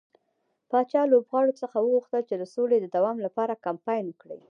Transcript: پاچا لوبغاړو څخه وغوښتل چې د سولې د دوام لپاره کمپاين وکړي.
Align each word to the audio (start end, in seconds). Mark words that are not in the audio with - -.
پاچا 0.69 1.01
لوبغاړو 1.11 1.53
څخه 1.61 1.77
وغوښتل 1.79 2.21
چې 2.29 2.35
د 2.37 2.43
سولې 2.53 2.77
د 2.81 2.85
دوام 2.95 3.17
لپاره 3.25 3.61
کمپاين 3.65 4.05
وکړي. 4.07 4.39